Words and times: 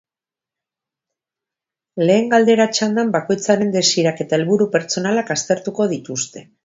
Lehen 2.07 2.31
galdera 2.31 2.67
txandan 2.77 3.11
bakoitzaren 3.17 3.69
desirak 3.79 4.25
eta 4.27 4.37
helburu 4.39 4.71
pertsonalak 4.77 5.31
aztertuko 5.37 5.89
dituzte. 5.93 6.45